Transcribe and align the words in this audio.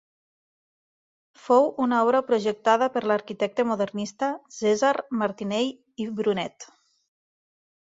Fou 1.41 1.67
una 1.85 1.99
obra 2.05 2.21
projectada 2.29 2.87
per 2.97 3.03
l'arquitecte 3.11 3.67
modernista 3.73 4.31
Cèsar 4.57 4.93
Martinell 5.21 5.71
i 6.07 6.11
Brunet. 6.21 6.69